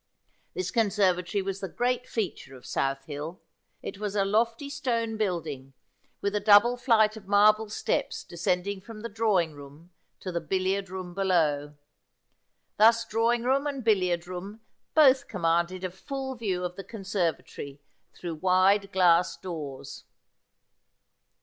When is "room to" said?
9.53-10.31